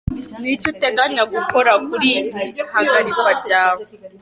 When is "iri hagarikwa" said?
2.19-3.31